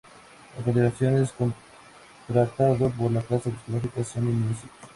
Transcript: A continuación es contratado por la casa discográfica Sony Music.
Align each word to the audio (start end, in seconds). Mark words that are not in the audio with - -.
A 0.59 0.63
continuación 0.63 1.21
es 1.21 1.31
contratado 1.31 2.89
por 2.89 3.11
la 3.11 3.21
casa 3.21 3.51
discográfica 3.51 4.03
Sony 4.03 4.21
Music. 4.31 4.71